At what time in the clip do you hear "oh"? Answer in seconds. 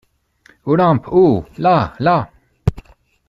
1.11-1.45